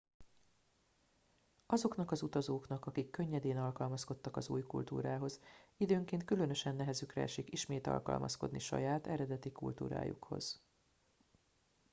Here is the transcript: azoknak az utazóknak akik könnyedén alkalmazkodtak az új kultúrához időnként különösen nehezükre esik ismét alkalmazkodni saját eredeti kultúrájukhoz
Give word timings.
azoknak 1.65 2.11
az 2.11 2.21
utazóknak 2.21 2.85
akik 2.85 3.09
könnyedén 3.09 3.57
alkalmazkodtak 3.57 4.37
az 4.37 4.49
új 4.49 4.61
kultúrához 4.61 5.39
időnként 5.77 6.25
különösen 6.25 6.75
nehezükre 6.75 7.21
esik 7.21 7.51
ismét 7.51 7.87
alkalmazkodni 7.87 8.59
saját 8.59 9.07
eredeti 9.07 9.51
kultúrájukhoz 9.51 10.61